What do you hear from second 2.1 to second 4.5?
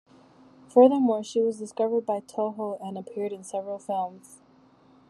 Toho and appeared in several films.